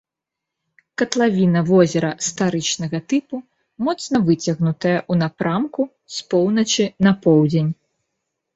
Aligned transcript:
Катлавіна 1.01 1.61
возера 1.71 2.09
старычнага 2.29 2.97
тыпу, 3.13 3.35
моцна 3.89 4.17
выцягнутая 4.31 4.97
ў 4.97 5.13
напрамку 5.23 5.81
з 6.17 6.27
поўначы 6.35 6.91
на 7.09 7.17
поўдзень. 7.23 7.71